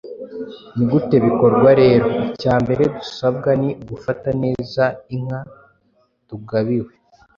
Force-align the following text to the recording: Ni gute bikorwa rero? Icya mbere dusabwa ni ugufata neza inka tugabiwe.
Ni 0.75 0.83
gute 0.91 1.15
bikorwa 1.25 1.69
rero? 1.81 2.07
Icya 2.29 2.55
mbere 2.63 2.83
dusabwa 2.97 3.49
ni 3.61 3.69
ugufata 3.81 4.29
neza 4.43 4.83
inka 5.15 5.39
tugabiwe. 6.27 6.91